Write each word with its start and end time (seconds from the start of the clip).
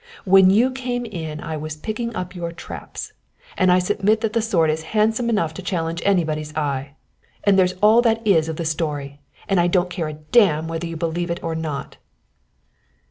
When 0.25 0.49
you 0.49 0.71
came 0.71 1.05
in 1.05 1.41
I 1.41 1.57
was 1.57 1.75
picking 1.75 2.15
up 2.15 2.33
your 2.33 2.51
traps, 2.51 3.13
and 3.55 3.71
I 3.71 3.77
submit 3.77 4.21
that 4.21 4.33
the 4.33 4.41
sword 4.41 4.71
is 4.71 4.81
handsome 4.97 5.29
enough 5.29 5.53
to 5.53 5.61
challenge 5.61 6.01
anybody's 6.03 6.55
eye. 6.55 6.95
And 7.43 7.53
there's 7.59 7.73
all 7.83 8.01
there 8.01 8.17
is 8.25 8.49
of 8.49 8.55
the 8.55 8.65
story, 8.65 9.19
and 9.47 9.59
I 9.59 9.67
don't 9.67 9.91
care 9.91 10.07
a 10.07 10.13
damn 10.13 10.67
whether 10.67 10.87
you 10.87 10.97
believe 10.97 11.29
it 11.29 11.43
or 11.43 11.53
not." 11.53 11.97